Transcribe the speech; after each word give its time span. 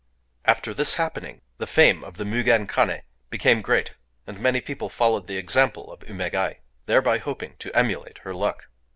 _"]After 0.51 0.73
this 0.73 0.95
happening, 0.95 1.41
the 1.59 1.67
fame 1.67 2.03
of 2.03 2.17
the 2.17 2.25
Mugen 2.25 2.65
Kané 2.65 3.03
became 3.29 3.61
great; 3.61 3.93
and 4.25 4.39
many 4.39 4.59
people 4.59 4.89
followed 4.89 5.27
the 5.27 5.37
example 5.37 5.93
of 5.93 5.99
Umégaë,—thereby 5.99 7.19
hoping 7.19 7.53
to 7.59 7.77
emulate 7.77 8.17
her 8.23 8.33
luck. 8.33 8.67